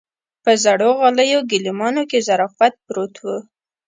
[0.43, 3.25] په زړو غاليو ګيلمانو کې ظرافت پروت و.